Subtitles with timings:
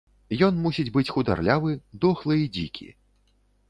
[0.47, 2.95] Ён мусіць быць хударлявы, дохлы і дзікі.